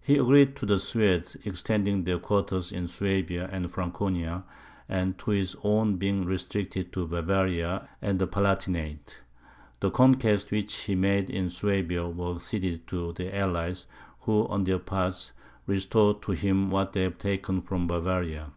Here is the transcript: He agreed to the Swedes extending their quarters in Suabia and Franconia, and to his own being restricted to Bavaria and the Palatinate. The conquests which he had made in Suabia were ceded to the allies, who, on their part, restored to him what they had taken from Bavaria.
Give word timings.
He 0.00 0.16
agreed 0.16 0.56
to 0.56 0.64
the 0.64 0.78
Swedes 0.78 1.36
extending 1.44 2.04
their 2.04 2.18
quarters 2.18 2.72
in 2.72 2.86
Suabia 2.86 3.50
and 3.52 3.70
Franconia, 3.70 4.44
and 4.88 5.18
to 5.18 5.32
his 5.32 5.54
own 5.62 5.96
being 5.96 6.24
restricted 6.24 6.90
to 6.94 7.06
Bavaria 7.06 7.86
and 8.00 8.18
the 8.18 8.26
Palatinate. 8.26 9.18
The 9.80 9.90
conquests 9.90 10.50
which 10.50 10.74
he 10.84 10.92
had 10.92 11.00
made 11.02 11.28
in 11.28 11.50
Suabia 11.50 12.08
were 12.08 12.38
ceded 12.40 12.86
to 12.86 13.12
the 13.12 13.36
allies, 13.36 13.86
who, 14.20 14.46
on 14.46 14.64
their 14.64 14.78
part, 14.78 15.32
restored 15.66 16.22
to 16.22 16.32
him 16.32 16.70
what 16.70 16.94
they 16.94 17.02
had 17.02 17.18
taken 17.18 17.60
from 17.60 17.86
Bavaria. 17.86 18.52